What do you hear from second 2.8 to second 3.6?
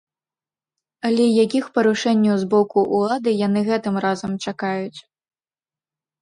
ўлады яны